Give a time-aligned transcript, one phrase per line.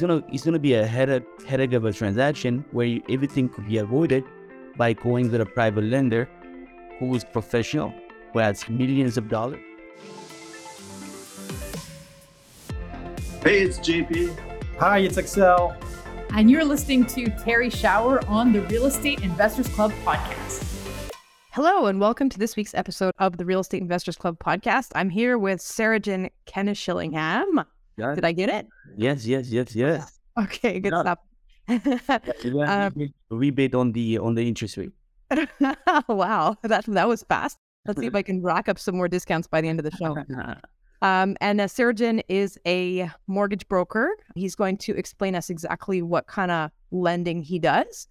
[0.00, 3.68] it's gonna it's gonna be a headache headache of a transaction where you, everything could
[3.68, 4.24] be avoided
[4.78, 6.26] by going with a private lender
[6.98, 7.92] who is professional,
[8.32, 9.60] who has millions of dollars.
[13.44, 14.38] Hey, it's JP.
[14.78, 15.76] Hi, it's Excel.
[16.32, 20.64] And you're listening to Terry Shower on the Real Estate Investors Club podcast.
[21.50, 24.92] Hello, and welcome to this week's episode of the Real Estate Investors Club podcast.
[24.94, 27.66] I'm here with Sarah Jen Kenneth Kenishillingham.
[28.00, 28.14] Yeah.
[28.14, 28.66] Did I get it?
[28.96, 30.18] Yes, yes, yes, yes.
[30.38, 31.18] Okay, good stuff.
[31.68, 34.92] Yeah, Um, rebate- on the on the interest rate.
[36.08, 37.58] wow, that that was fast.
[37.86, 39.96] Let's see if I can rack up some more discounts by the end of the
[39.96, 40.16] show.
[41.02, 44.10] Um, and uh, Sarajan is a mortgage broker.
[44.34, 48.06] He's going to explain us exactly what kind of lending he does.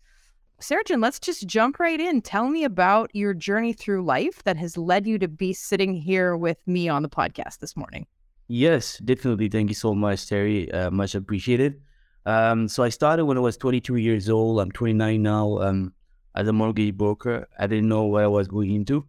[0.60, 2.22] Sarajan, let's just jump right in.
[2.22, 6.36] Tell me about your journey through life that has led you to be sitting here
[6.36, 8.08] with me on the podcast this morning.
[8.50, 9.48] Yes, definitely.
[9.50, 10.72] Thank you so much, Terry.
[10.72, 11.82] Uh, much appreciated.
[12.26, 14.60] Um, so I started when I was 22 years old.
[14.60, 15.60] I'm 29 now.
[15.60, 15.94] Um,
[16.36, 19.06] as a mortgage broker, I didn't know what I was going into.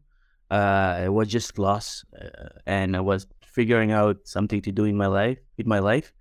[0.50, 4.96] Uh, I was just lost, uh, and I was figuring out something to do in
[4.96, 6.12] my life with my life.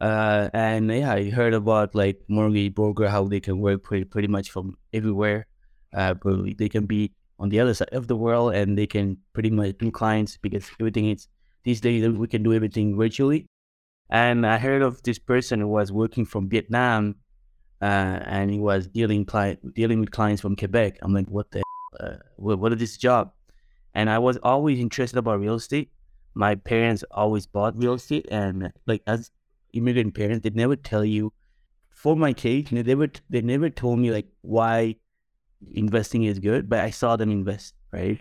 [0.00, 4.28] Uh, and yeah, I heard about like mortgage broker how they can work pretty pretty
[4.28, 5.46] much from everywhere.
[5.94, 9.18] Uh, but they can be on the other side of the world, and they can
[9.34, 11.28] pretty much do clients because everything is
[11.64, 13.46] these days we can do everything virtually.
[14.10, 17.16] And I heard of this person who was working from Vietnam,
[17.80, 20.98] uh, and he was dealing client dealing with clients from Quebec.
[21.02, 21.62] I'm like, what the,
[21.98, 23.32] uh, what, what is this job?
[23.94, 25.90] And I was always interested about real estate.
[26.34, 29.30] My parents always bought real estate, and like as
[29.72, 31.32] immigrant parents, they never tell you.
[31.90, 34.96] For my case, they never they never told me like why
[35.72, 38.20] investing is good, but I saw them invest, right?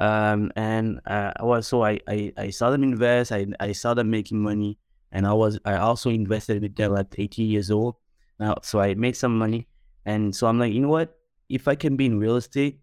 [0.00, 3.30] Um, and uh, I was so I, I I saw them invest.
[3.30, 4.78] I I saw them making money,
[5.12, 7.96] and I was I also invested with them at 18 years old.
[8.38, 9.68] Now, so I made some money,
[10.06, 11.18] and so I'm like, you know what?
[11.50, 12.80] If I can be in real estate,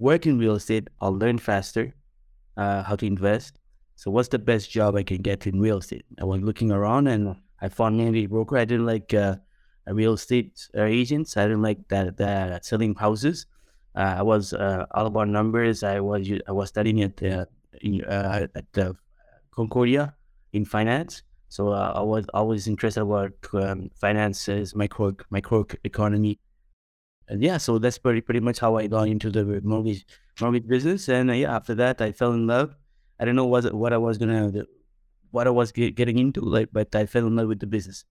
[0.00, 1.94] work in real estate, I'll learn faster
[2.56, 3.58] uh, how to invest.
[3.94, 6.04] So what's the best job I can get in real estate?
[6.20, 8.58] I was looking around, and I found mortgage broker.
[8.58, 9.36] I didn't like uh,
[9.86, 11.36] a real estate uh, agents.
[11.36, 13.46] I didn't like that that selling houses.
[13.94, 15.82] Uh, I was uh, all about numbers.
[15.82, 17.46] I was I was studying at uh,
[18.54, 18.96] at
[19.50, 20.14] Concordia
[20.52, 21.22] in finance.
[21.48, 26.38] So uh, I was always interested about um, finances, micro micro economy,
[27.28, 27.56] and yeah.
[27.58, 30.06] So that's pretty pretty much how I got into the mortgage
[30.40, 31.08] mortgage business.
[31.08, 32.76] And uh, yeah, after that, I fell in love.
[33.18, 34.64] I don't know what what I was gonna
[35.30, 38.04] what I was get, getting into, like, but I fell in love with the business.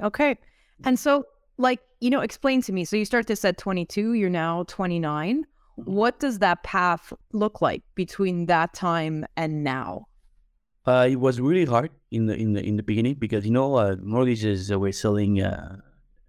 [0.00, 0.38] Okay.
[0.84, 1.24] And so,
[1.58, 2.84] like, you know, explain to me.
[2.84, 5.44] So you start this at 22, you're now 29.
[5.74, 10.06] What does that path look like between that time and now?
[10.86, 13.74] Uh, it was really hard in the in the in the beginning because you know
[13.74, 15.76] uh, mortgages uh, were selling uh,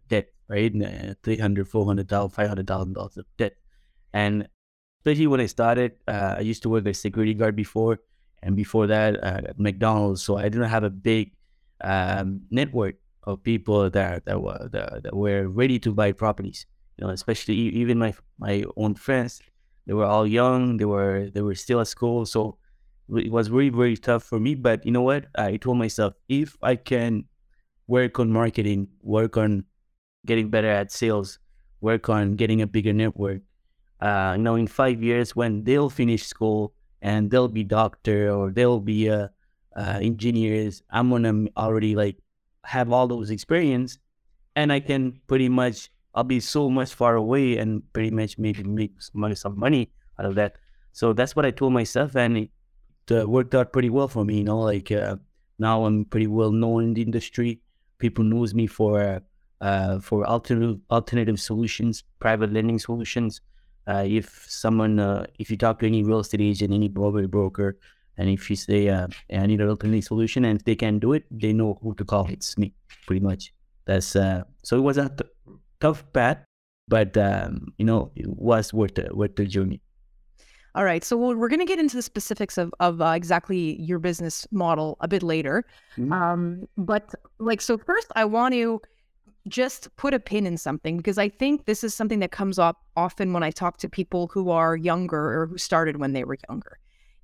[0.10, 3.54] debt right, uh, three hundred, four hundred thousand, five hundred thousand dollars of debt,
[4.12, 4.50] and
[5.00, 8.00] especially when I started, uh, I used to work as a security guard before,
[8.44, 11.32] and before that uh, at McDonald's, so I didn't have a big
[11.80, 16.66] um, network of people that that were that, that were ready to buy properties.
[16.98, 19.42] You know, especially even my my own friends,
[19.86, 22.58] they were all young, they were they were still at school, so
[23.18, 26.56] it was really very tough for me but you know what i told myself if
[26.62, 27.24] i can
[27.88, 29.64] work on marketing work on
[30.26, 31.40] getting better at sales
[31.82, 33.42] work on getting a bigger network
[34.02, 38.52] uh, you know in five years when they'll finish school and they'll be doctor or
[38.52, 39.28] they'll be uh,
[39.76, 42.18] uh, engineers i'm gonna already like
[42.66, 43.98] have all those experience
[44.56, 48.64] and i can pretty much i'll be so much far away and pretty much maybe
[48.64, 50.56] make some money, some money out of that
[50.92, 52.50] so that's what i told myself and it,
[53.12, 54.38] uh, worked out pretty well for me.
[54.38, 55.18] You know, like uh,
[55.58, 57.62] now I'm pretty well known in the industry.
[57.98, 59.22] People knows me for
[59.62, 63.42] uh, for alternative alternative solutions, private lending solutions.
[63.88, 67.78] Uh, if someone, uh, if you talk to any real estate agent, any broker, broker,
[68.20, 71.00] and if you say uh, I need a an alternative solution, and if they can
[71.00, 72.28] do it, they know who to call.
[72.30, 72.74] It's me,
[73.08, 73.54] pretty much.
[73.86, 76.44] That's uh, so it was a t- tough path,
[76.88, 79.82] but um, you know, it was worth the, worth the journey.
[80.76, 81.04] All right.
[81.04, 84.98] So we're going to get into the specifics of, of uh, exactly your business model
[85.00, 85.66] a bit later.
[85.98, 86.12] Mhm.
[86.12, 88.82] Um, but like, so first, I want to
[89.48, 92.78] just put a pin in something because I think this is something that comes up
[92.96, 96.38] often when I talk to people who are younger or who started when they were
[96.50, 96.79] younger.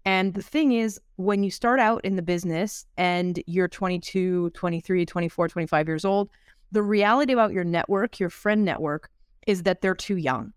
[0.05, 5.05] And the thing is, when you start out in the business and you're 22, 23,
[5.05, 6.29] 24, 25 years old,
[6.71, 9.09] the reality about your network, your friend network,
[9.47, 10.53] is that they're too young.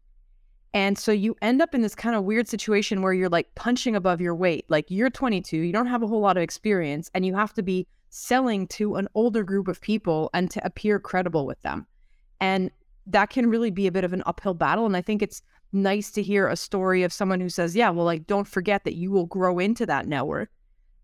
[0.75, 3.97] And so you end up in this kind of weird situation where you're like punching
[3.97, 4.67] above your weight.
[4.69, 7.63] Like you're 22, you don't have a whole lot of experience, and you have to
[7.63, 11.87] be selling to an older group of people and to appear credible with them.
[12.41, 12.71] And
[13.07, 14.85] that can really be a bit of an uphill battle.
[14.85, 15.41] And I think it's
[15.73, 18.95] nice to hear a story of someone who says, yeah, well, like, don't forget that
[18.95, 20.51] you will grow into that network.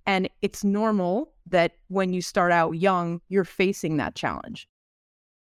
[0.07, 4.69] And it's normal that when you start out young, you're facing that challenge.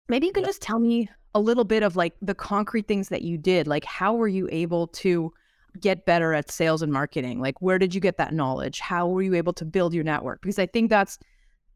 [0.08, 3.22] Maybe you can just tell me a little bit of like the concrete things that
[3.22, 3.66] you did.
[3.66, 5.32] Like, how were you able to
[5.80, 7.40] get better at sales and marketing?
[7.40, 8.80] Like, where did you get that knowledge?
[8.80, 10.40] How were you able to build your network?
[10.40, 11.18] Because I think that's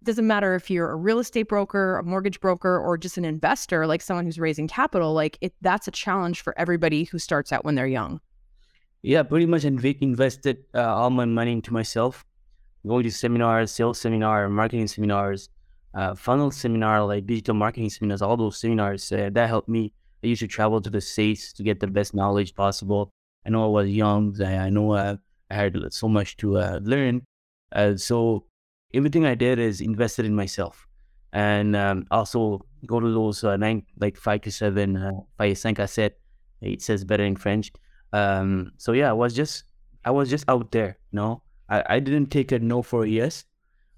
[0.04, 3.86] doesn't matter if you're a real estate broker, a mortgage broker, or just an investor,
[3.86, 7.64] like someone who's raising capital, like it, that's a challenge for everybody who starts out
[7.64, 8.20] when they're young.
[9.02, 12.24] Yeah, pretty much inv- invested uh, all my money into myself,
[12.86, 15.48] going to seminars, sales seminar, marketing seminars,
[15.94, 19.92] uh, funnel seminar, like digital marketing seminars, all those seminars uh, that helped me.
[20.22, 23.10] I used to travel to the States to get the best knowledge possible.
[23.46, 24.40] I know I was young.
[24.42, 25.16] I know uh,
[25.50, 27.22] I had so much to uh, learn.
[27.72, 28.44] Uh, so
[28.94, 30.86] everything I did is invested in myself,
[31.32, 35.78] and um, also go to those uh, nine like five to seven uh, five cinq
[35.78, 36.12] à sept.
[36.60, 37.72] It says better in French.
[38.12, 39.64] Um, so yeah, I was just
[40.04, 40.98] I was just out there.
[41.12, 43.44] Know, I, I didn't take a no for a yes.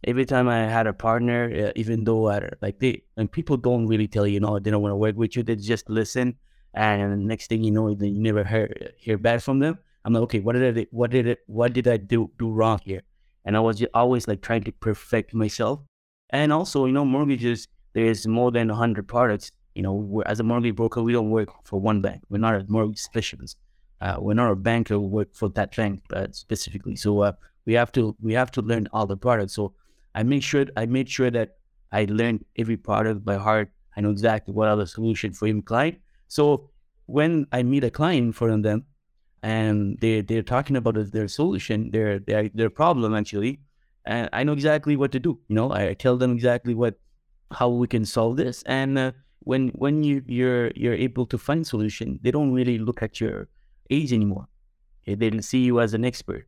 [0.04, 3.86] Every time I had a partner, uh, even though I, like they and people don't
[3.86, 5.42] really tell you, know, they don't want to work with you.
[5.42, 6.36] They just listen,
[6.74, 9.78] and the next thing you know, you never hear hear back from them.
[10.04, 12.80] I'm like, okay, what did I what did it what did I do do wrong
[12.84, 13.02] here?
[13.44, 15.80] And I was always like trying to perfect myself.
[16.30, 19.50] And also, you know, mortgages, there's more than 100 products.
[19.74, 22.22] You know, as a mortgage broker, we don't work for one bank.
[22.28, 23.56] We're not a mortgage specialist.
[24.00, 26.96] Uh, we're not a banker who work for that bank uh, specifically.
[26.96, 27.32] So uh,
[27.66, 29.54] we have to we have to learn all the products.
[29.54, 29.74] So
[30.14, 31.56] I make sure I made sure that
[31.92, 33.70] I learned every product by heart.
[33.96, 35.98] I know exactly what are the solution for every client.
[36.28, 36.70] So
[37.06, 38.86] when I meet a client for them,
[39.42, 43.60] and they they're talking about their solution, their their their problem actually,
[44.04, 45.38] and I know exactly what to do.
[45.48, 46.94] You know, I tell them exactly what
[47.52, 51.66] how we can solve this, and uh, when when you you're you're able to find
[51.66, 53.48] solution, they don't really look at your
[53.90, 54.46] age anymore.
[55.02, 55.14] Okay?
[55.14, 56.46] They see you as an expert.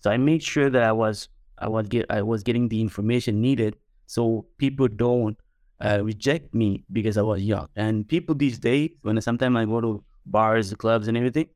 [0.00, 3.40] So I made sure that I was I was get I was getting the information
[3.40, 3.76] needed,
[4.06, 5.36] so people don't
[5.80, 7.68] uh, reject me because I was young.
[7.76, 11.48] And people these days, when sometimes I go to bars, clubs, and everything,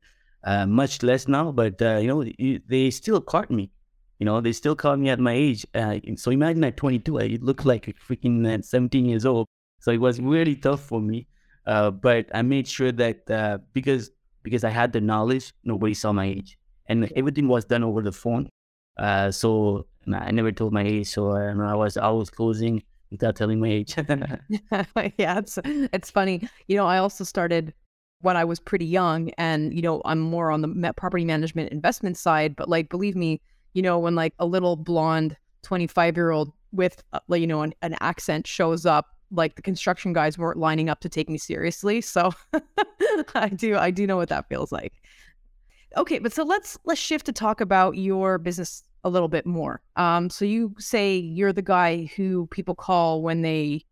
[0.43, 3.71] uh, much less now, but uh, you know, they still caught me.
[4.19, 5.65] You know, they still caught me at my age.
[5.73, 9.47] Uh, so imagine at 22, I looked like a freaking uh, 17 years old.
[9.79, 11.27] So it was really tough for me.
[11.65, 14.11] Uh, but I made sure that uh, because
[14.43, 16.57] because I had the knowledge, nobody saw my age,
[16.87, 18.49] and everything was done over the phone.
[19.31, 21.07] so I never told my age.
[21.07, 23.95] So I was always closing without telling my age.
[25.17, 26.47] yeah, it's it's funny.
[26.67, 27.73] You know, I also started
[28.21, 32.17] when I was pretty young and, you know, I'm more on the property management investment
[32.17, 33.41] side, but like, believe me,
[33.73, 37.73] you know, when like a little blonde 25 year old with, uh, you know, an,
[37.81, 42.01] an accent shows up, like the construction guys weren't lining up to take me seriously.
[42.01, 42.31] So
[43.35, 44.93] I do, I do know what that feels like.
[45.95, 46.19] Okay.
[46.19, 49.81] But so let's, let's shift to talk about your business a little bit more.
[49.95, 53.85] Um, so you say you're the guy who people call when they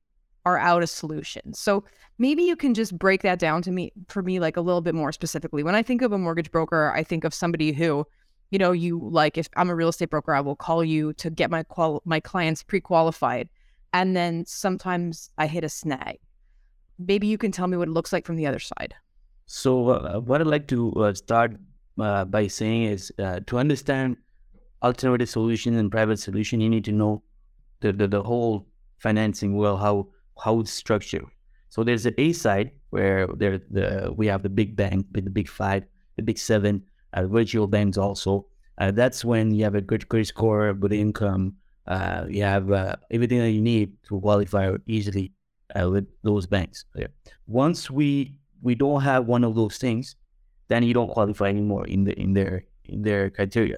[0.48, 1.60] are out of solutions.
[1.60, 1.84] So
[2.18, 4.96] maybe you can just break that down to me for me like a little bit
[4.96, 5.62] more specifically.
[5.62, 8.06] When I think of a mortgage broker, I think of somebody who,
[8.52, 11.30] you know, you like if I'm a real estate broker, I will call you to
[11.30, 13.50] get my qual my clients pre-qualified.
[13.92, 16.18] And then sometimes I hit a snag.
[16.98, 18.96] Maybe you can tell me what it looks like from the other side.
[19.46, 21.58] So uh, what I'd like to uh, start
[22.00, 24.18] uh, by saying is uh, to understand
[24.82, 27.24] alternative solutions and private solution, you need to know
[27.82, 28.68] the, the, the whole
[29.00, 30.08] financing well, how
[30.44, 31.26] how it's structured.
[31.70, 35.48] So there's an A side where there the we have the big bank, the big
[35.48, 35.84] five,
[36.16, 38.48] the big seven, uh, virtual banks also.
[38.78, 41.56] Uh, that's when you have a good credit score, good income.
[41.88, 45.32] Uh, you have uh, everything that you need to qualify easily
[45.76, 46.86] uh, with those banks.
[46.96, 47.08] Yeah.
[47.48, 50.16] Once we we don't have one of those things,
[50.68, 53.78] then you don't qualify anymore in the in their in their criteria.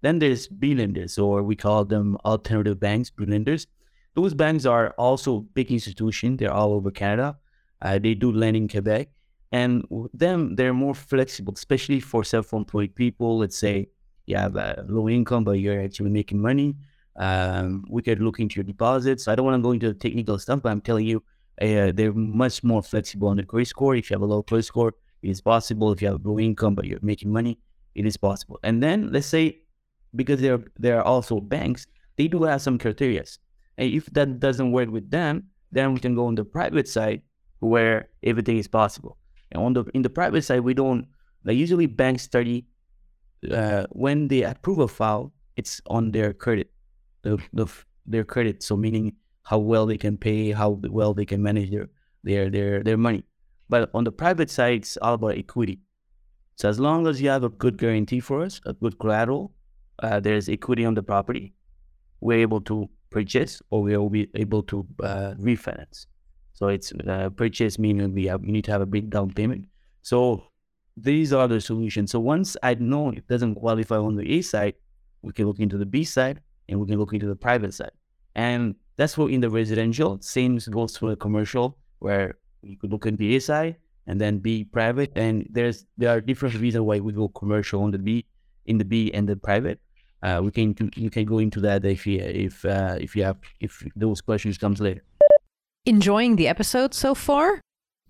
[0.00, 3.66] Then there's B lenders, or we call them alternative banks, B lenders.
[4.14, 6.38] Those banks are also big institutions.
[6.38, 7.38] They're all over Canada.
[7.80, 9.08] Uh, they do lend in Quebec.
[9.52, 13.38] And them, they're more flexible, especially for self-employed people.
[13.38, 13.88] Let's say
[14.26, 16.76] you have a low income, but you're actually making money.
[17.16, 19.28] Um, we could look into your deposits.
[19.28, 21.22] I don't want to go into the technical stuff, but I'm telling you,
[21.60, 23.94] uh, they're much more flexible on the credit score.
[23.94, 25.92] If you have a low credit score, it is possible.
[25.92, 27.58] If you have a low income, but you're making money,
[27.94, 28.58] it is possible.
[28.62, 29.58] And then let's say,
[30.16, 33.24] because they're, they're also banks, they do have some criteria.
[33.78, 37.22] And if that doesn't work with them, then we can go on the private side
[37.60, 39.16] where everything is possible.
[39.50, 41.06] And on the in the private side, we don't
[41.44, 42.66] Like usually banks study
[43.50, 46.70] uh, when they approve a file, it's on their credit,
[47.22, 47.66] the, the
[48.06, 48.62] their credit.
[48.62, 51.88] So meaning how well they can pay, how well they can manage their
[52.22, 53.24] their their their money.
[53.68, 55.80] But on the private side, it's all about equity.
[56.56, 59.52] So as long as you have a good guarantee for us, a good collateral,
[60.02, 61.54] uh, there's equity on the property,
[62.20, 66.06] we're able to purchase or we will be able to uh, refinance.
[66.52, 69.66] So it's uh, purchase meaning we have, you need to have a big down payment.
[70.02, 70.44] So
[70.96, 72.10] these are the solutions.
[72.12, 74.74] So once I know it doesn't qualify on the A side,
[75.22, 77.96] we can look into the B side and we can look into the private side.
[78.34, 83.06] And that's what in the residential, same goes for the commercial, where you could look
[83.06, 83.76] at the A side
[84.06, 85.12] and then B private.
[85.16, 88.26] And there's there are different reasons why we go commercial on the B
[88.66, 89.80] in the B and the private.
[90.22, 93.38] Uh, we can you can go into that if you if uh, if you have
[93.60, 95.02] if those questions comes later.
[95.84, 97.60] Enjoying the episode so far?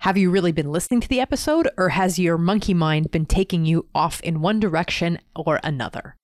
[0.00, 3.64] Have you really been listening to the episode, or has your monkey mind been taking
[3.64, 6.16] you off in one direction or another?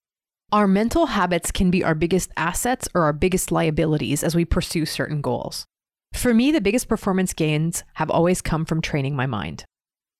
[0.50, 4.84] Our mental habits can be our biggest assets or our biggest liabilities as we pursue
[4.84, 5.64] certain goals.
[6.12, 9.64] For me, the biggest performance gains have always come from training my mind.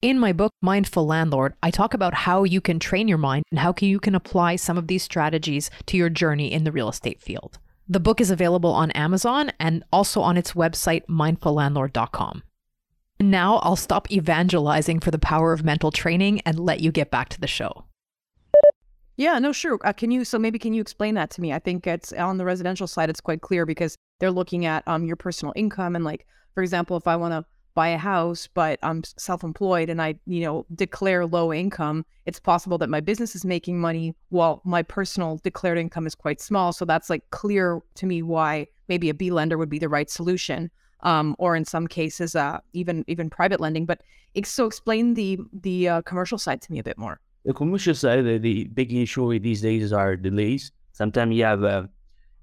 [0.01, 3.59] In my book, Mindful Landlord, I talk about how you can train your mind and
[3.59, 7.21] how you can apply some of these strategies to your journey in the real estate
[7.21, 7.59] field.
[7.89, 12.45] The book is available on Amazon and also on its website, mindfullandlord.com.
[13.19, 17.29] Now I'll stop evangelizing for the power of mental training and let you get back
[17.31, 17.87] to the show.
[19.17, 19.81] Yeah, no, sure.
[19.83, 20.25] Uh, can you?
[20.25, 21.53] So maybe can you explain that to me?
[21.53, 23.11] I think it's on the residential side.
[23.11, 26.25] It's quite clear because they're looking at um your personal income and like,
[26.55, 27.45] for example, if I want to
[27.79, 32.77] buy a house, but I'm self-employed and I, you know, declare low income, it's possible
[32.79, 36.73] that my business is making money while my personal declared income is quite small.
[36.73, 40.11] So that's like clear to me why maybe a B lender would be the right
[40.11, 40.73] solution
[41.11, 43.87] um, or in some cases, uh, even even private lending.
[43.87, 44.01] But
[44.43, 47.21] so explain the the uh, commercial side to me a bit more.
[47.45, 50.73] The commercial side, the, the big issue these days are delays.
[51.01, 51.85] Sometimes you have uh,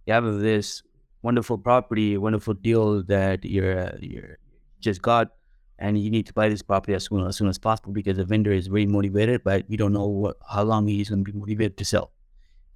[0.05, 0.81] you have this
[1.23, 4.37] wonderful property, wonderful deal that you're you're
[4.79, 5.29] just got,
[5.79, 8.25] and you need to buy this property as soon as soon as possible because the
[8.25, 11.37] vendor is very motivated, but you don't know what, how long he's going to be
[11.37, 12.11] motivated to sell,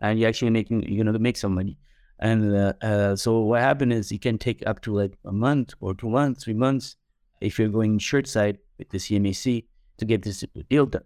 [0.02, 1.78] and you're actually making you're going to make some money.
[2.20, 5.74] And uh, uh, so what happened is it can take up to like a month
[5.80, 6.98] or two months, three months
[7.40, 9.66] if you're going short side with the CMHC
[9.98, 11.04] to get this deal done.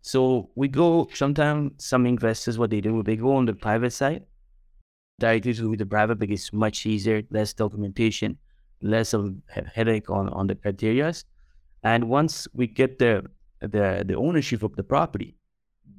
[0.00, 4.24] So we go sometimes some investors what they do they go on the private side
[5.18, 8.38] directly to with the private because it's much easier, less documentation,
[8.82, 9.34] less of
[9.74, 11.24] headache on on the criterias.
[11.82, 13.24] And once we get the
[13.60, 15.36] the the ownership of the property,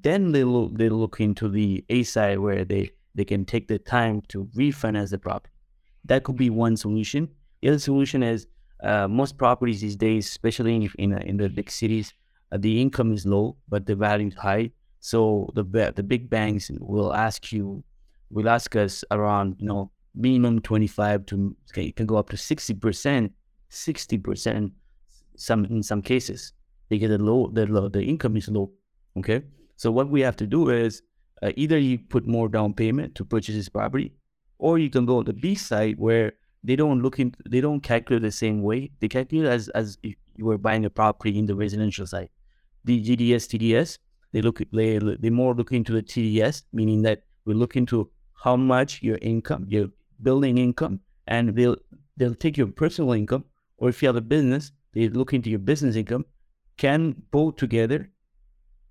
[0.01, 3.79] then they look they look into the A side where they they can take the
[3.79, 5.53] time to refinance the property.
[6.05, 7.29] That could be one solution.
[7.61, 8.47] The other solution is
[8.83, 12.13] uh, most properties these days, especially in in, in the big cities,
[12.51, 14.71] uh, the income is low, but the value is high.
[14.99, 15.63] So the
[15.95, 17.83] the big banks will ask you,
[18.29, 22.37] will ask us around you know minimum twenty five to it can go up to
[22.37, 23.31] sixty percent,
[23.69, 24.71] sixty percent,
[25.35, 26.53] some in some cases
[26.89, 28.71] because the low the low, the income is low.
[29.17, 29.43] Okay,
[29.75, 31.01] so what we have to do is
[31.41, 34.13] uh, either you put more down payment to purchase this property,
[34.57, 36.33] or you can go on the B side where
[36.63, 38.91] they don't look into, they don't calculate the same way.
[38.99, 42.29] They calculate as as if you were buying a property in the residential side.
[42.85, 43.97] The GDS, TDS,
[44.31, 48.55] they look they they more look into the TDS, meaning that we look into how
[48.55, 49.89] much your income, your
[50.21, 51.77] building income, and they'll
[52.17, 53.45] they'll take your personal income,
[53.77, 56.25] or if you have a business, they look into your business income,
[56.77, 58.09] can both together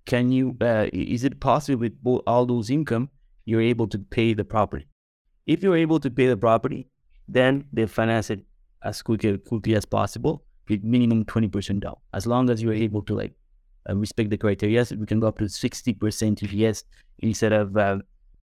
[0.07, 3.09] can you uh, is it possible with both, all those income
[3.45, 4.87] you're able to pay the property?
[5.45, 6.89] If you're able to pay the property
[7.27, 8.39] then they finance it
[8.83, 11.95] as quickly, quickly as possible with minimum 20% down.
[12.13, 13.33] As long as you're able to like
[13.89, 16.83] uh, respect the criteria we can go up to 60% if yes
[17.19, 17.97] instead of uh,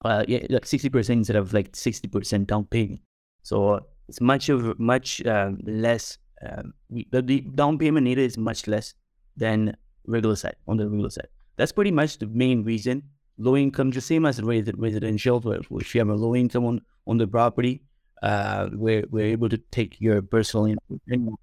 [0.04, 3.00] uh, yeah, like 60% instead of like 60% down payment
[3.42, 8.94] so it's much of much um, less um, the, down payment needed is much less
[9.36, 9.76] than
[10.06, 11.28] regular side on the regular side
[11.58, 13.02] that's pretty much the main reason.
[13.36, 17.26] Low income, the same as residential, if you have a low income on, on the
[17.26, 17.82] property,
[18.22, 21.36] uh, we're, we're able to take your personal income.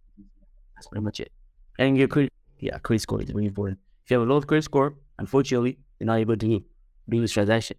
[0.76, 1.32] That's pretty much it.
[1.80, 3.80] And your credit, yeah, credit score is very important.
[4.06, 6.64] If you have a low credit score, unfortunately, you're not able to
[7.10, 7.78] do this transaction.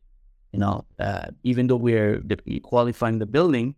[0.56, 2.22] You know, uh, even though we're
[2.62, 3.74] qualifying the building,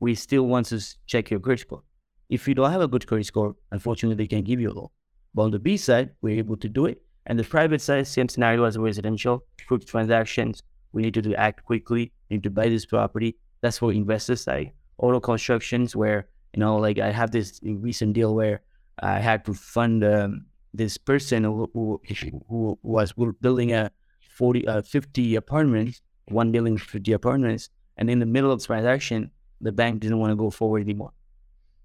[0.00, 1.84] we still want to check your credit score.
[2.28, 4.88] If you don't have a good credit score, unfortunately, they can't give you a loan.
[5.34, 8.28] But on the B side, we're able to do it and the private side, same
[8.28, 9.44] scenario as residential.
[9.68, 13.36] Quick transactions, we need to do act quickly, we need to buy this property.
[13.60, 14.72] That's for investors side.
[14.98, 18.62] Auto constructions, where, you know, like I have this recent deal where
[18.98, 22.00] I had to fund um, this person who, who,
[22.48, 23.92] who was building a
[24.36, 29.30] 40, uh, 50 apartments, one building, 50 apartments, and in the middle of the transaction,
[29.60, 31.12] the bank didn't want to go forward anymore.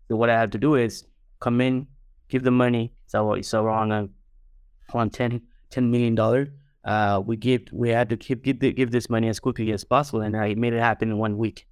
[0.07, 1.05] So what I have to do is
[1.39, 1.87] come in,
[2.27, 2.93] give the money.
[3.07, 4.09] So so on a
[4.93, 6.49] on 10, 10 million dollar.
[6.83, 10.21] Uh, we give we had to keep give, give this money as quickly as possible,
[10.21, 11.67] and I made it happen in one week.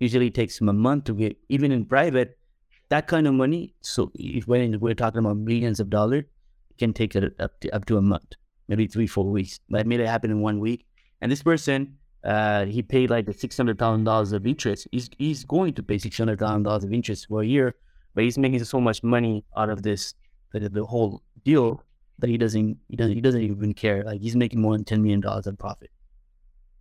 [0.00, 2.38] Usually it takes them a month to get even in private
[2.88, 3.74] that kind of money.
[3.82, 6.24] So if when we're talking about millions of dollars,
[6.70, 8.34] it can take it up to, up to a month,
[8.68, 9.60] maybe three four weeks.
[9.68, 10.86] But I made it happen in one week,
[11.20, 14.88] and this person uh, he paid like six hundred thousand dollars of interest.
[14.90, 17.76] He's he's going to pay six hundred thousand dollars of interest for a year,
[18.14, 20.14] but he's making so much money out of this
[20.52, 21.82] the, the whole deal
[22.18, 24.02] that he doesn't he doesn't he doesn't even care.
[24.04, 25.90] Like he's making more than ten million dollars in profit.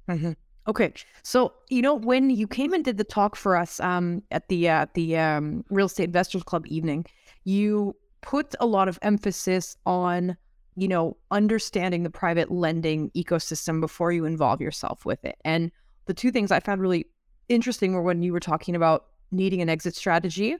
[0.10, 0.32] Mm-hmm.
[0.68, 0.92] Okay,
[1.24, 4.68] so you know when you came and did the talk for us um, at the
[4.68, 7.06] uh, the um, Real Estate Investors Club evening,
[7.44, 10.36] you put a lot of emphasis on
[10.78, 15.36] you know, understanding the private lending ecosystem before you involve yourself with it.
[15.44, 15.72] And
[16.06, 17.08] the two things I found really
[17.50, 20.56] interesting were when you were talking about needing an exit strategy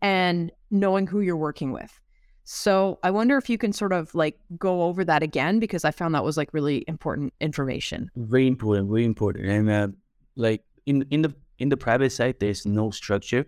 [0.00, 2.00] and knowing who you're working with.
[2.44, 5.90] So I wonder if you can sort of like go over that again because I
[5.90, 8.10] found that was like really important information.
[8.16, 9.46] Very important, very important.
[9.46, 9.88] And uh,
[10.34, 13.46] like in in the in the private side, there's no structure.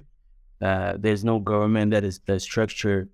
[0.60, 3.08] Uh, there's no government that is the structure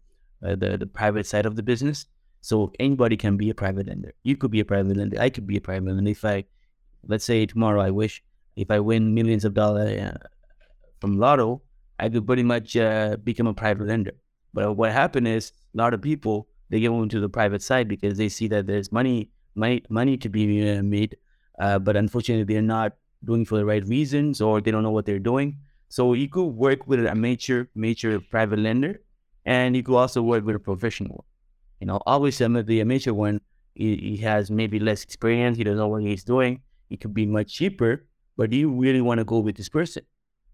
[0.44, 2.06] uh, the the private side of the business.
[2.40, 4.12] So anybody can be a private lender.
[4.22, 5.20] You could be a private lender.
[5.20, 6.10] I could be a private lender.
[6.10, 6.44] If I,
[7.06, 8.22] let's say tomorrow, I wish
[8.56, 10.16] if I win millions of dollars uh,
[11.00, 11.62] from Lotto,
[11.98, 14.12] I could pretty much uh, become a private lender.
[14.54, 18.16] But what happened is a lot of people they go into the private side because
[18.16, 21.16] they see that there's money, money, money to be uh, made.
[21.58, 22.94] Uh, but unfortunately, they're not
[23.24, 25.58] doing for the right reasons, or they don't know what they're doing.
[25.88, 29.02] So you could work with a major, major private lender,
[29.44, 31.26] and you could also work with a professional.
[31.80, 32.22] You know, of
[32.66, 33.40] the amateur one,
[33.74, 35.56] he, he has maybe less experience.
[35.56, 36.60] He doesn't know what he's doing.
[36.90, 38.06] It could be much cheaper,
[38.36, 40.02] but do you really want to go with this person?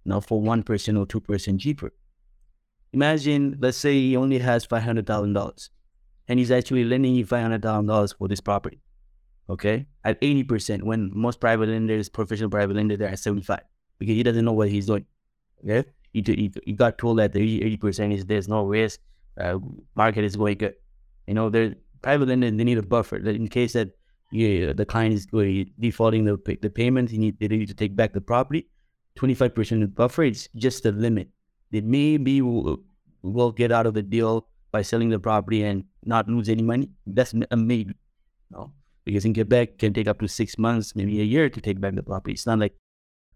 [0.04, 1.92] Now, for one person or two person cheaper.
[2.92, 5.70] Imagine, let's say he only has five hundred thousand dollars,
[6.28, 8.80] and he's actually lending you five hundred thousand dollars for this property.
[9.50, 13.62] Okay, at eighty percent, when most private lenders, professional private lenders, they're at seventy-five
[13.98, 15.06] because he doesn't know what he's doing.
[15.64, 19.00] Okay, he, he, he got told that the eighty percent is there's no risk,
[19.40, 19.58] uh,
[19.96, 20.74] market is going good.
[21.26, 23.90] You know, they're private lenders, they need a buffer that in case that
[24.32, 25.26] the client is
[25.78, 28.68] defaulting the the payments, you need they need to take back the property.
[29.14, 31.28] Twenty five percent buffer, it's just a limit.
[31.70, 32.78] They maybe will,
[33.22, 36.90] will get out of the deal by selling the property and not lose any money.
[37.06, 37.94] That's a maybe.
[38.50, 38.72] No,
[39.04, 41.94] because in Quebec, can take up to six months, maybe a year to take back
[41.94, 42.32] the property.
[42.32, 42.74] It's not like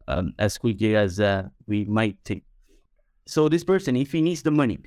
[0.07, 2.44] um, as quickly as uh, we might think.
[3.26, 4.79] So this person, if he needs the money,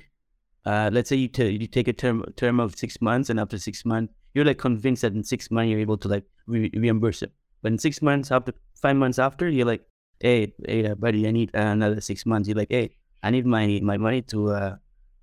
[0.66, 3.58] uh, let's say you, t- you take a term term of six months, and after
[3.58, 7.22] six months, you're like convinced that in six months you're able to like re- reimburse
[7.22, 7.32] it.
[7.62, 9.82] But in six months after, five months after, you're like,
[10.20, 12.48] hey, hey, uh, buddy, I need another six months.
[12.48, 14.76] You're like, hey, I need my my money to uh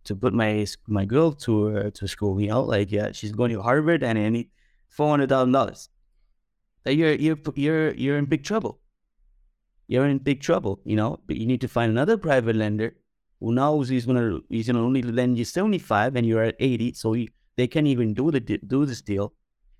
[0.05, 2.39] to put my my girl to uh, to school.
[2.39, 4.49] You know, like yeah, she's going to Harvard, and I need
[4.89, 5.89] four hundred thousand dollars.
[6.83, 8.79] That You're you're you're you're in big trouble.
[9.87, 10.81] You're in big trouble.
[10.85, 12.95] You know, but you need to find another private lender
[13.41, 17.13] who knows he's gonna he's gonna only lend you 75 and you're at 80 so
[17.13, 19.33] he, they can't even do the do this deal.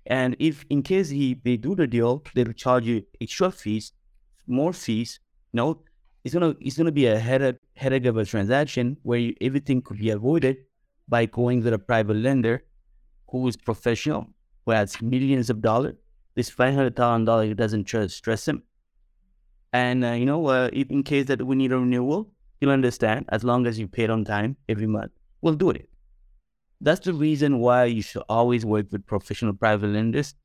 [0.06, 3.92] And if in case he they do the deal they'll charge you extra fees
[4.48, 5.20] more fees
[5.52, 5.78] you know
[6.24, 9.98] it's gonna it's gonna be a headache headache of a transaction where you, everything could
[9.98, 10.56] be avoided
[11.08, 12.64] by going to a private lender
[13.30, 14.26] who is professional
[14.66, 15.94] who has millions of dollars.
[16.34, 18.62] This $500000 doesn't stress him.
[19.72, 22.31] And uh, you know uh, in case that we need a renewal
[22.62, 25.10] You'll understand as long as you pay it on time every month.
[25.40, 25.88] We'll do it.
[26.80, 30.36] That's the reason why you should always work with professional private lenders.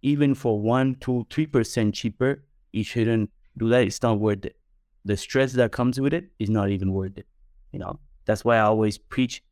[0.00, 3.84] Even for one, two, three percent cheaper, you shouldn't do that.
[3.84, 4.56] It's not worth it.
[5.04, 7.26] The stress that comes with it is not even worth it.
[7.72, 9.42] You know, that's why I always preach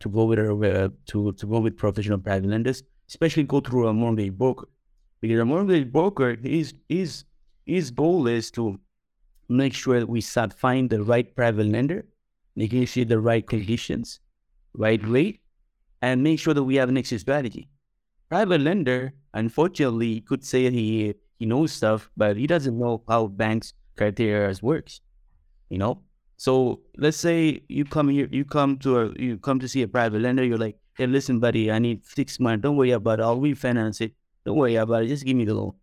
[0.00, 3.86] to go with a, uh, to to go with professional private lenders, especially go through
[3.86, 4.66] a mortgage broker,
[5.20, 7.24] because a mortgage broker is is
[7.64, 8.80] his goal is to
[9.50, 12.06] make sure that we start find the right private lender,
[12.56, 14.20] negotiate the right conditions,
[14.74, 15.40] right rate,
[16.02, 17.68] and make sure that we have an exit strategy.
[18.28, 23.72] Private lender, unfortunately, could say he he knows stuff, but he doesn't know how banks
[23.96, 25.00] criteria works.
[25.68, 26.02] You know,
[26.36, 29.88] so let's say you come here, you come to a, you come to see a
[29.88, 30.44] private lender.
[30.44, 32.62] You're like, hey, listen, buddy, I need six months.
[32.62, 33.22] Don't worry about it.
[33.22, 34.12] I'll refinance it.
[34.44, 35.08] Don't worry about it.
[35.08, 35.74] Just give me the loan.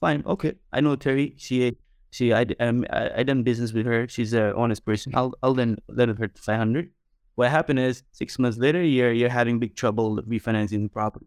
[0.00, 0.54] Fine, okay.
[0.72, 1.34] I know Terry.
[1.38, 1.76] She
[2.10, 4.08] she I um I, I done business with her.
[4.08, 5.12] She's a honest person.
[5.14, 6.90] I'll I'll then lend her five hundred.
[7.34, 11.26] What happened is six months later, you're you're having big trouble refinancing the property.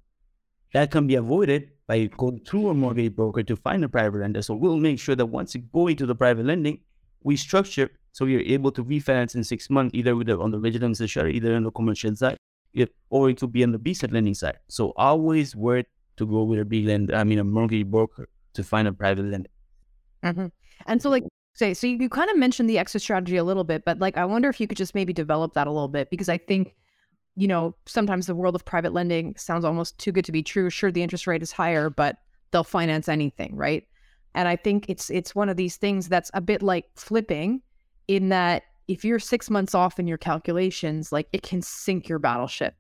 [0.74, 4.42] That can be avoided by going through a mortgage broker to find a private lender.
[4.42, 6.80] So we'll make sure that once you go into the private lending,
[7.24, 10.60] we structure so you're able to refinance in six months, either with the, on the
[10.60, 12.38] residential side, either on the commercial side,
[13.10, 14.60] or it could be on the B side lending side.
[14.68, 15.86] So always worth
[16.18, 19.26] to go with a big lender, I mean a mortgage broker to find a private
[19.26, 19.50] lender.
[20.24, 20.48] Mm-hmm.
[20.86, 23.64] And so, like, say, so you, you kind of mentioned the exit strategy a little
[23.64, 26.10] bit, but like, I wonder if you could just maybe develop that a little bit
[26.10, 26.76] because I think,
[27.36, 30.70] you know, sometimes the world of private lending sounds almost too good to be true.
[30.70, 32.18] Sure, the interest rate is higher, but
[32.52, 33.86] they'll finance anything, right?
[34.34, 37.62] And I think it's it's one of these things that's a bit like flipping,
[38.08, 42.20] in that if you're six months off in your calculations, like it can sink your
[42.20, 42.76] battleship.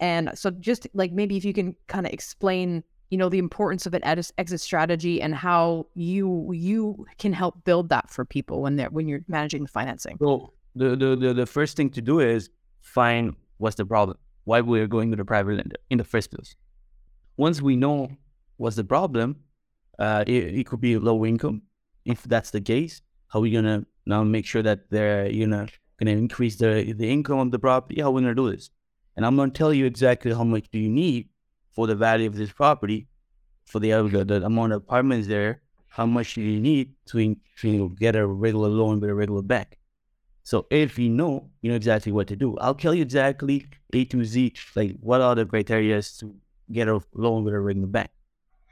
[0.00, 3.86] And so, just like maybe if you can kind of explain you know the importance
[3.86, 8.76] of an exit strategy and how you you can help build that for people when
[8.76, 10.16] they're when you're managing the financing.
[10.20, 14.60] So the the the, the first thing to do is find what's the problem why
[14.60, 16.54] we're going to the private lender in the first place.
[17.36, 18.10] Once we know
[18.56, 19.36] what's the problem
[19.98, 21.62] uh, it, it could be low income.
[22.04, 25.66] If that's the case how are we gonna now make sure that they're you know
[25.98, 28.00] gonna increase the the income of the property?
[28.00, 28.70] How are we gonna do this?
[29.16, 31.28] And i'm gonna tell you exactly how much do you need
[31.72, 33.08] for the value of this property,
[33.66, 33.90] for the,
[34.26, 38.68] the, amount of apartments there, how much do you need to, to get a regular
[38.68, 39.78] loan with a regular bank?
[40.42, 42.56] So if you know, you know exactly what to do.
[42.58, 46.34] I'll tell you exactly A to Z, like what are the criteria to
[46.72, 48.10] get a loan with a regular bank.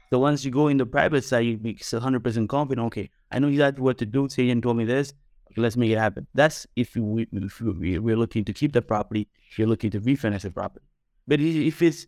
[0.09, 2.85] So once you go in the private side, you be 100% confident.
[2.87, 4.27] Okay, I know exactly what to do.
[4.27, 5.13] Sayan told me this.
[5.51, 6.27] Okay, let's make it happen.
[6.33, 10.41] That's if, we, if we're looking to keep the property, if you're looking to refinance
[10.41, 10.85] the property.
[11.27, 12.07] But if it's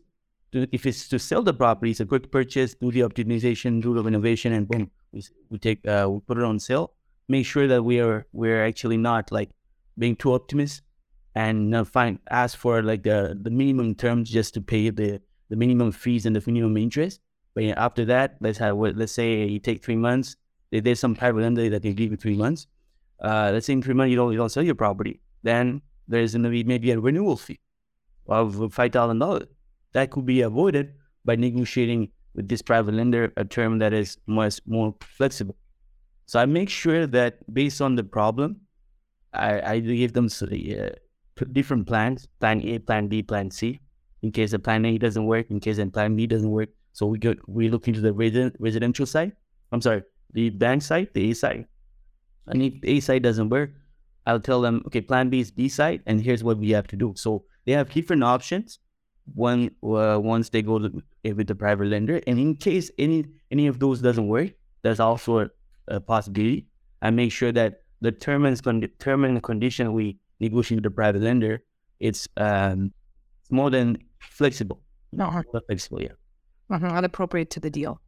[0.51, 3.93] to, if it's to sell the property, it's a quick purchase, do the optimization, do
[3.93, 6.93] the renovation, and boom, we, we take uh, we put it on sale.
[7.27, 9.49] Make sure that we are we're actually not like
[9.97, 10.81] being too optimist
[11.35, 15.55] and not find ask for like the the minimum terms just to pay the the
[15.55, 17.21] minimum fees and the minimum interest.
[17.53, 20.35] But yeah, after that, let's have let's say you take three months.
[20.71, 22.67] There's some private lender that they give you three months.
[23.21, 26.33] Uh, let's say in three months you don't you don't sell your property, then there's
[26.33, 27.59] gonna be maybe a renewal fee
[28.27, 29.47] of five thousand dollars
[29.93, 30.93] that could be avoided
[31.25, 35.55] by negotiating with this private lender a term that is much more flexible.
[36.25, 38.61] So I make sure that based on the problem,
[39.33, 40.89] I, I give them uh,
[41.51, 43.79] different plans, plan A, plan B, plan C,
[44.21, 46.69] in case the plan A doesn't work, in case the plan B doesn't work.
[46.93, 49.31] So we go, we look into the resident, residential side.
[49.71, 51.65] I'm sorry, the bank side, the A side.
[52.47, 53.71] And if A side doesn't work,
[54.25, 56.95] I'll tell them, okay, plan B is B side, and here's what we have to
[56.95, 57.13] do.
[57.15, 58.79] So they have different options
[59.35, 62.21] when uh, once they go to, eh, with the private lender.
[62.27, 65.49] And in case any any of those doesn't work, there's also a,
[65.87, 66.67] a possibility.
[67.01, 71.21] I make sure that the term and, term and condition we negotiate with the private
[71.21, 71.63] lender,
[71.99, 72.93] it's um,
[73.41, 74.81] it's more than flexible.
[75.11, 76.09] No, flexible, yeah.
[76.69, 78.01] Uh-huh, not appropriate to the deal.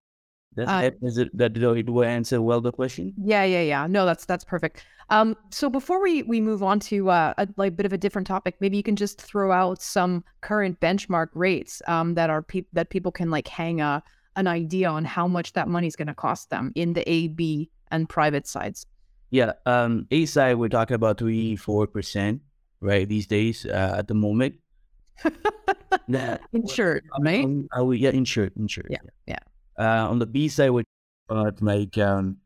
[0.55, 3.13] That's uh, that, is it that do I answer well the question?
[3.17, 3.87] Yeah, yeah, yeah.
[3.87, 4.85] No, that's that's perfect.
[5.09, 8.27] Um, so before we we move on to uh, a like bit of a different
[8.27, 12.65] topic, maybe you can just throw out some current benchmark rates um, that are pe-
[12.73, 14.03] that people can like hang a
[14.35, 17.27] an idea on how much that money is going to cost them in the A,
[17.27, 18.85] B, and private sides.
[19.29, 22.41] Yeah, um, A side we're talking about three four percent
[22.81, 24.55] right these days uh, at the moment.
[26.07, 27.45] nah, insured, right?
[27.45, 28.87] Um, uh, yeah, insured, insured.
[28.89, 29.39] Yeah, yeah.
[29.77, 30.85] Uh, on the B side, with
[31.29, 32.37] uh, like um,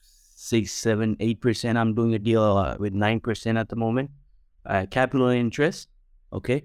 [0.00, 1.78] six, seven, eight percent.
[1.78, 4.10] I'm doing a deal uh, with nine percent at the moment.
[4.66, 5.88] Uh, capital interest,
[6.32, 6.64] okay.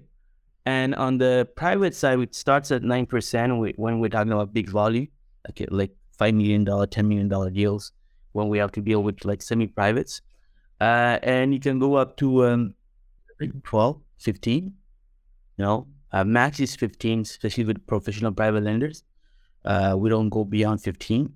[0.66, 4.68] And on the private side, it starts at nine percent when we're talking about big
[4.68, 5.08] volume,
[5.50, 7.92] okay, like five million dollar, ten million dollar deals.
[8.32, 10.22] When we have to deal with like semi-privates,
[10.80, 12.74] uh, and you can go up to um,
[13.64, 14.64] 12, 15.
[14.64, 19.02] You know, uh, max is 15, especially with professional private lenders.
[19.64, 21.32] Uh, we don't go beyond 15.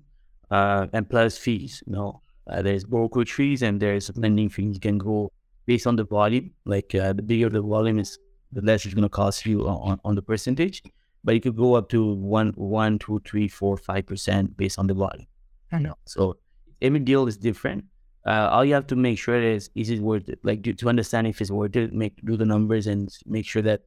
[0.51, 4.75] Uh, and plus fees, you know, uh, there's brokerage fees and there's lending fees.
[4.75, 5.31] You can go
[5.65, 6.51] based on the volume.
[6.65, 8.17] Like uh, the bigger the volume is,
[8.51, 10.83] the less it's going to cost you on, on the percentage.
[11.23, 14.85] But you could go up to one, one, two, three, four, five percent based on
[14.85, 15.25] the volume.
[15.71, 15.95] I know.
[16.05, 16.37] So
[16.81, 17.85] every deal is different.
[18.25, 20.39] Uh, all you have to make sure is is it worth it?
[20.43, 23.61] Like to, to understand if it's worth it, make do the numbers and make sure
[23.63, 23.81] that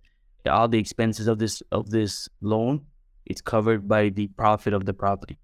[0.49, 2.85] all the expenses of this of this loan
[3.29, 5.39] it's covered by the profit of the property.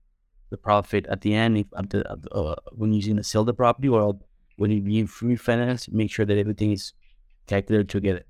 [0.50, 3.54] The profit at the end, if at the, uh, when you're going to sell the
[3.54, 4.18] property or
[4.56, 6.92] when you refinance, make sure that everything is
[7.46, 8.24] calculated together.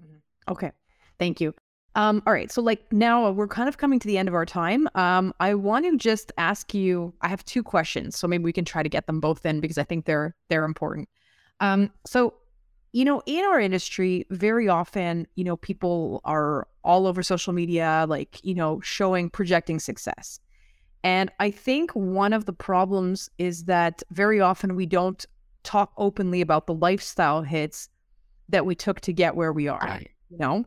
[0.00, 0.52] Mm-hmm.
[0.52, 0.72] Okay,
[1.18, 1.54] thank you.
[1.94, 4.44] Um, all right, so like now we're kind of coming to the end of our
[4.44, 4.86] time.
[4.94, 7.14] Um, I want to just ask you.
[7.22, 9.78] I have two questions, so maybe we can try to get them both in because
[9.78, 11.08] I think they're they're important.
[11.60, 12.34] Um, so
[12.96, 18.06] you know, in our industry, very often, you know, people are all over social media,
[18.08, 20.40] like, you know, showing, projecting success.
[21.04, 25.26] And I think one of the problems is that very often we don't
[25.62, 27.90] talk openly about the lifestyle hits
[28.48, 30.00] that we took to get where we are.
[30.30, 30.64] You know,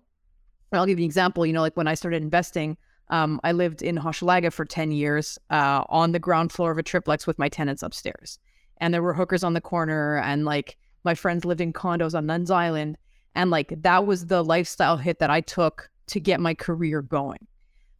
[0.71, 1.47] I'll give you an example.
[1.47, 5.39] You know, like when I started investing, um, I lived in Hochelaga for 10 years
[5.49, 8.37] uh, on the ground floor of a triplex with my tenants upstairs.
[8.77, 12.25] And there were hookers on the corner, and like my friends lived in condos on
[12.25, 12.97] Nuns Island.
[13.35, 17.47] And like that was the lifestyle hit that I took to get my career going.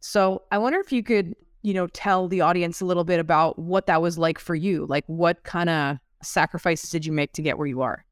[0.00, 3.58] So I wonder if you could, you know, tell the audience a little bit about
[3.58, 4.86] what that was like for you.
[4.86, 8.04] Like what kind of sacrifices did you make to get where you are?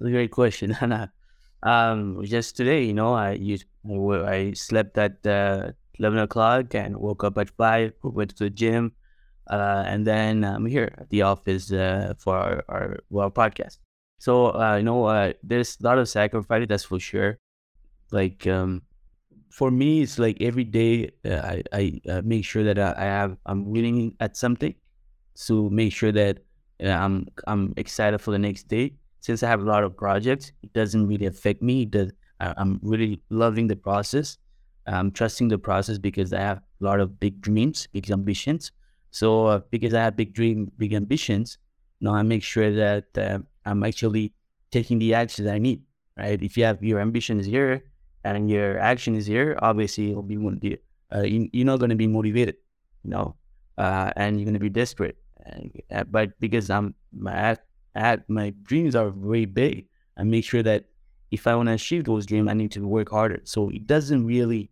[0.00, 1.12] Great question, Hannah.
[1.62, 7.22] Um, just today, you know, I used I slept at uh, eleven o'clock and woke
[7.22, 7.92] up at five.
[8.02, 8.92] Went to the gym,
[9.50, 13.76] uh, and then I'm here at the office uh, for our, our well podcast.
[14.20, 16.66] So uh, you know, uh, there's a lot of sacrifice.
[16.68, 17.40] That's for sure.
[18.12, 18.82] Like um,
[19.50, 23.08] for me, it's like every day uh, I I uh, make sure that I, I
[23.10, 24.74] have I'm winning at something,
[25.46, 26.38] to make sure that
[26.84, 30.52] uh, I'm I'm excited for the next day since I have a lot of projects,
[30.62, 31.82] it doesn't really affect me.
[31.82, 34.38] It does, I, am really loving the process.
[34.86, 38.72] I'm trusting the process because I have a lot of big dreams, big ambitions.
[39.10, 41.58] So uh, because I have big dream, big ambitions,
[42.00, 44.32] now I make sure that uh, I'm actually
[44.70, 45.82] taking the actions I need.
[46.16, 46.42] Right?
[46.42, 47.84] If you have your ambition is here
[48.24, 50.36] and your action is here, obviously it'll be
[51.14, 52.56] uh, you, you're not going to be motivated,
[53.02, 53.34] you know,
[53.78, 55.16] uh, and you're going to be desperate.
[55.90, 57.56] Uh, but because I'm my
[57.94, 59.86] at my dreams are very big.
[60.16, 60.84] I make sure that
[61.30, 63.40] if I want to achieve those dreams, I need to work harder.
[63.44, 64.70] So it doesn't really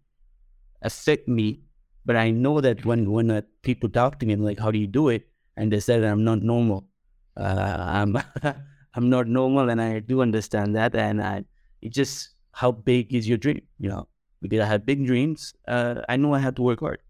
[0.82, 1.60] affect me,
[2.04, 4.78] but I know that when when uh, people talk to me, I'm like, "How do
[4.78, 6.86] you do it?" and they that I'm not normal.
[7.36, 8.16] Uh, I'm
[8.94, 10.94] I'm not normal, and I do understand that.
[10.94, 11.44] And I,
[11.82, 13.62] it just how big is your dream?
[13.78, 14.08] You know,
[14.42, 15.54] because I have big dreams.
[15.66, 17.00] Uh, I know I have to work hard.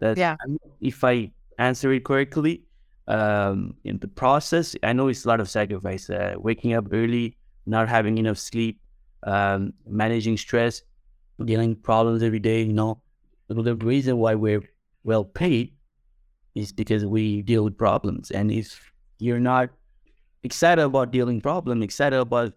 [0.00, 0.36] That yeah.
[0.80, 2.62] If I answer it correctly,
[3.06, 6.10] um, in the process, I know it's a lot of sacrifice.
[6.10, 7.36] Uh, waking up early,
[7.66, 8.80] not having enough sleep,
[9.24, 10.82] um, managing stress,
[11.44, 12.62] dealing problems every day.
[12.62, 13.02] You know,
[13.48, 14.62] the reason why we're
[15.04, 15.74] well paid
[16.54, 18.30] is because we deal with problems.
[18.30, 19.70] And if you're not
[20.44, 22.52] excited about dealing problem, excited about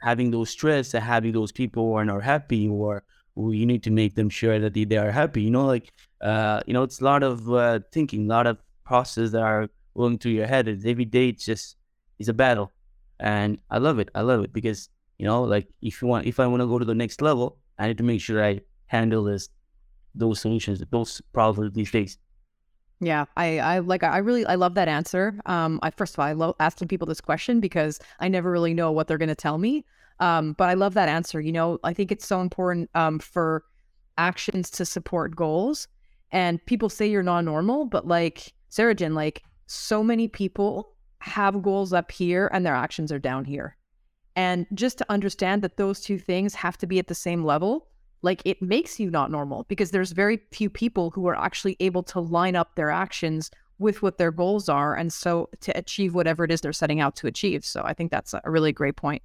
[0.00, 3.02] having those stress and having those people who are not happy or
[3.36, 5.42] you need to make them sure that they, they are happy.
[5.42, 8.58] You know, like uh, you know, it's a lot of uh, thinking, a lot of
[8.84, 10.68] process that are going through your head.
[10.68, 11.28] It's every day.
[11.28, 11.76] It's just
[12.18, 12.72] it's a battle,
[13.20, 14.10] and I love it.
[14.14, 16.78] I love it because you know, like if you want, if I want to go
[16.78, 19.48] to the next level, I need to make sure I handle this,
[20.14, 22.18] those solutions, those problems these days.
[23.06, 25.38] Yeah, I, I like I really I love that answer.
[25.46, 28.74] Um, I first of all I love asking people this question because I never really
[28.74, 29.84] know what they're going to tell me.
[30.20, 31.40] Um, but I love that answer.
[31.40, 33.64] You know, I think it's so important um for
[34.18, 35.88] actions to support goals.
[36.30, 41.92] And people say you're not normal, but like Sarajin, like so many people have goals
[41.92, 43.76] up here and their actions are down here.
[44.36, 47.88] And just to understand that those two things have to be at the same level,
[48.24, 52.02] like it makes you not normal because there's very few people who are actually able
[52.02, 54.94] to line up their actions with what their goals are.
[54.96, 57.64] And so to achieve whatever it is they're setting out to achieve.
[57.64, 59.22] So I think that's a really great point.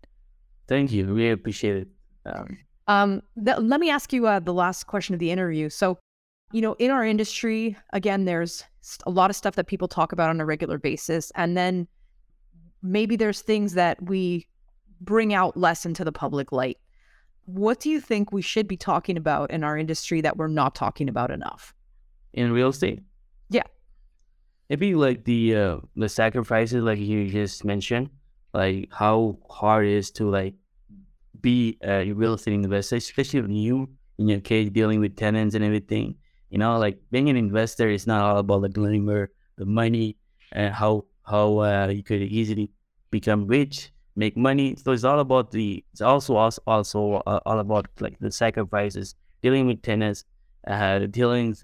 [0.67, 1.05] Thank you.
[1.05, 1.87] Really appreciate it.
[2.25, 2.57] Um,
[2.87, 5.69] um, th- let me ask you uh, the last question of the interview.
[5.69, 5.97] So,
[6.51, 8.65] you know, in our industry, again, there's
[9.05, 11.31] a lot of stuff that people talk about on a regular basis.
[11.35, 11.87] And then
[12.81, 14.45] maybe there's things that we
[14.99, 16.77] bring out less into the public light.
[17.53, 20.75] What do you think we should be talking about in our industry that we're not
[20.75, 21.73] talking about enough?
[22.33, 23.01] In real estate?
[23.49, 23.63] Yeah.
[24.69, 28.09] Maybe like the uh, the sacrifices like you just mentioned,
[28.53, 30.53] like how hard it is to like
[31.41, 35.63] be a real estate investor, especially when you in your case dealing with tenants and
[35.63, 36.15] everything
[36.49, 40.17] you know, like being an investor is not all about the glamour, the money,
[40.51, 42.71] and how how uh, you could easily
[43.11, 44.75] become rich, make money.
[44.75, 45.83] So it's all about the.
[45.93, 50.25] It's also also, also uh, all about like the sacrifices, dealing with tenants,
[50.67, 51.55] uh, dealing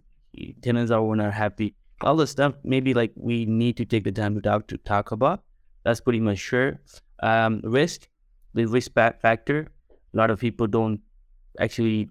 [0.61, 1.75] tenants are not happy.
[2.01, 5.11] All the stuff maybe like we need to take the time to talk to talk
[5.11, 5.43] about.
[5.83, 6.79] That's pretty much sure.
[7.21, 8.07] Um, risk,
[8.53, 9.67] the risk factor.
[10.13, 11.01] A lot of people don't
[11.59, 12.09] actually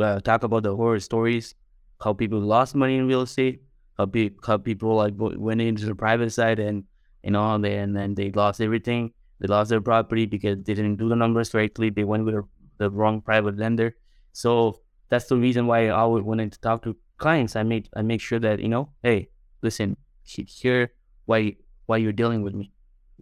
[0.00, 1.54] uh, talk about the horror stories,
[2.02, 3.62] how people lost money in real estate,
[3.98, 6.84] how, pe- how people like went into the private side and
[7.22, 9.12] you know they and then they lost everything.
[9.40, 11.90] They lost their property because they didn't do the numbers correctly.
[11.90, 12.44] They went with
[12.78, 13.96] the wrong private lender.
[14.32, 17.56] So that's the reason why I always wanted to talk to clients.
[17.56, 19.28] I made I make sure that you know, hey,
[19.62, 20.92] listen, here
[21.26, 21.56] why
[21.86, 22.72] why you're dealing with me.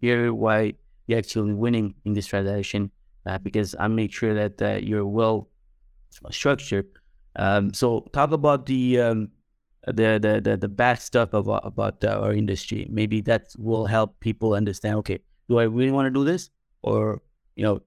[0.00, 0.74] Here why
[1.06, 2.90] you're actually winning in this transaction
[3.26, 5.48] uh, because I make sure that uh, you're well
[6.30, 6.86] structured.
[7.36, 9.28] Um, so talk about the um,
[9.92, 12.86] the, the the the bad stuff about about uh, our industry.
[12.90, 14.96] Maybe that will help people understand.
[14.96, 16.50] Okay, do I really want to do this,
[16.82, 17.22] or
[17.56, 17.82] you know,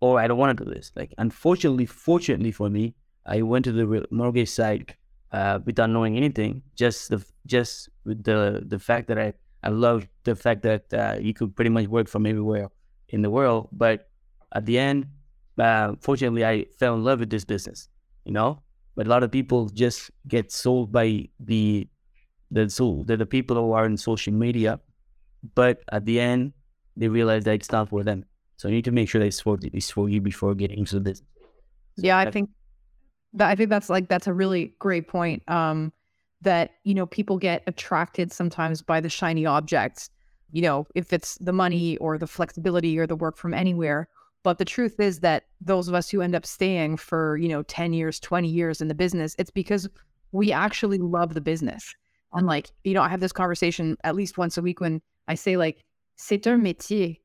[0.00, 0.92] or I don't want to do this.
[0.96, 2.94] Like, unfortunately, fortunately for me,
[3.26, 4.96] I went to the mortgage side
[5.30, 6.62] uh, without knowing anything.
[6.74, 11.16] Just the just with the the fact that I I love the fact that uh,
[11.20, 12.68] you could pretty much work from everywhere
[13.08, 13.68] in the world.
[13.72, 14.08] But
[14.54, 15.06] at the end,
[15.58, 17.88] uh, fortunately, I fell in love with this business.
[18.24, 18.62] You know,
[18.94, 21.88] but a lot of people just get sold by the
[22.50, 24.78] the so the, the people who are in social media,
[25.54, 26.52] but at the end,
[26.96, 28.24] they realize that it's not for them.
[28.56, 31.00] So you need to make sure that it's for it's for you before getting into
[31.00, 31.18] this.
[31.18, 32.50] So yeah, I think
[33.34, 35.42] that I think that's like that's a really great point.
[35.48, 35.92] Um,
[36.42, 40.10] that you know people get attracted sometimes by the shiny objects.
[40.52, 44.08] You know, if it's the money or the flexibility or the work from anywhere.
[44.42, 47.62] But the truth is that those of us who end up staying for you know
[47.62, 49.88] ten years, twenty years in the business, it's because
[50.32, 51.94] we actually love the business.
[52.32, 55.34] And like you know, I have this conversation at least once a week when I
[55.34, 55.84] say like,
[56.16, 57.18] "C'est un métier."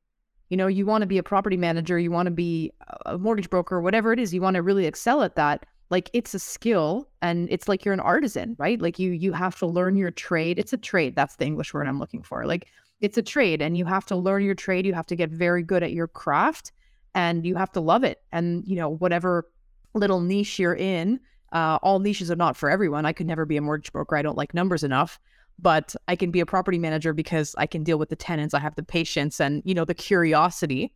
[0.49, 2.71] You know, you want to be a property manager, you want to be
[3.05, 6.33] a mortgage broker, whatever it is, you want to really excel at that like it's
[6.33, 9.95] a skill and it's like you're an artisan right like you you have to learn
[9.95, 12.67] your trade it's a trade that's the english word i'm looking for like
[12.99, 15.63] it's a trade and you have to learn your trade you have to get very
[15.63, 16.71] good at your craft
[17.15, 19.49] and you have to love it and you know whatever
[19.93, 21.19] little niche you're in
[21.53, 24.21] uh, all niches are not for everyone i could never be a mortgage broker i
[24.21, 25.19] don't like numbers enough
[25.59, 28.53] but I can be a property manager because I can deal with the tenants.
[28.53, 30.93] I have the patience and you know the curiosity.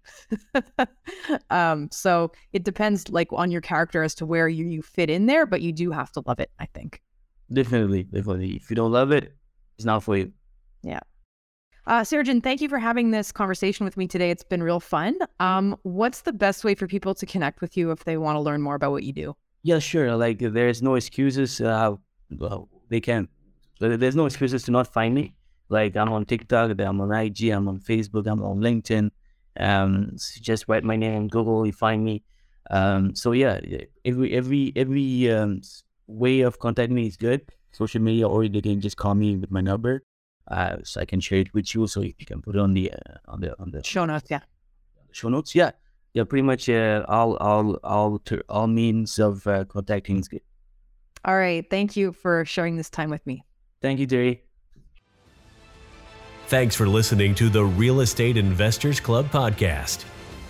[1.49, 5.25] um, so it depends like on your character as to where you, you fit in
[5.25, 6.51] there, but you do have to love it.
[6.59, 7.01] I think.
[7.51, 8.55] Definitely, definitely.
[8.55, 9.35] If you don't love it,
[9.77, 10.31] it's not for you.
[10.83, 10.99] Yeah.
[11.87, 14.29] Uh, thank you for having this conversation with me today.
[14.29, 15.17] It's been real fun.
[15.39, 18.39] Um, what's the best way for people to connect with you if they want to
[18.39, 19.35] learn more about what you do?
[19.63, 20.15] Yeah, sure.
[20.15, 21.59] Like there's no excuses.
[21.59, 21.95] Uh,
[22.29, 23.27] well, they can
[23.81, 25.35] there's no excuses to not find me.
[25.69, 29.09] Like I'm on TikTok, I'm on IG, I'm on Facebook, I'm on LinkedIn.
[29.59, 32.23] Um, just write my name on Google, you find me.
[32.69, 33.59] Um, so yeah,
[34.05, 35.61] every every every um,
[36.07, 37.41] way of contacting me is good.
[37.71, 40.03] Social media, or they can just call me with my number,
[40.51, 42.91] uh, so I can share it with you, so you can put it on the
[42.91, 44.29] uh, on the on the show notes.
[44.29, 44.41] Yeah,
[45.11, 45.55] show notes.
[45.55, 45.71] Yeah,
[46.13, 46.25] yeah.
[46.25, 50.41] Pretty much uh, all all all all means of uh, contacting is good.
[51.23, 51.67] All right.
[51.69, 53.43] Thank you for sharing this time with me.
[53.81, 54.43] Thank you, Terry.
[56.47, 60.03] Thanks for listening to the Real Estate Investors Club podcast.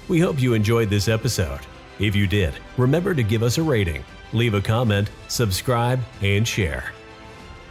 [0.07, 1.59] We hope you enjoyed this episode.
[1.99, 6.91] If you did, remember to give us a rating, leave a comment, subscribe, and share.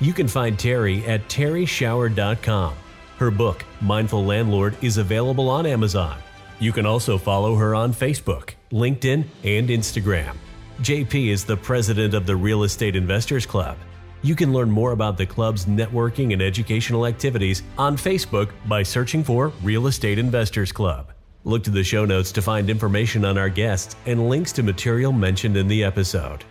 [0.01, 2.75] You can find Terry at terryshower.com.
[3.19, 6.19] Her book, Mindful Landlord, is available on Amazon.
[6.59, 10.37] You can also follow her on Facebook, LinkedIn, and Instagram.
[10.81, 13.77] JP is the president of the Real Estate Investors Club
[14.23, 19.25] you can learn more about the club's networking and educational activities on Facebook by searching
[19.25, 21.13] for Real Estate Investors Club.
[21.45, 25.11] Look to the show notes to find information on our guests and links to material
[25.11, 26.45] mentioned in the episode.